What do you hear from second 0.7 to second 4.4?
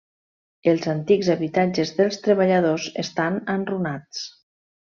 Els antics habitatges dels treballadors estan enrunats.